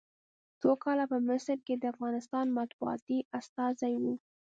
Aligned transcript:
څو 0.61 0.71
کاله 0.83 1.05
په 1.11 1.17
مصر 1.27 1.57
کې 1.65 1.75
د 1.77 1.83
افغانستان 1.93 2.45
مطبوعاتي 2.59 3.17
استازی 3.39 3.93
و. 4.01 4.05